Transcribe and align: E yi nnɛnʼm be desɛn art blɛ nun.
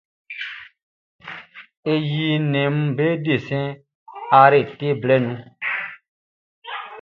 E 1.91 1.93
yi 2.09 2.27
nnɛnʼm 2.41 2.77
be 2.95 3.07
desɛn 3.25 3.67
art 4.41 4.69
blɛ 5.01 5.15
nun. 5.25 5.39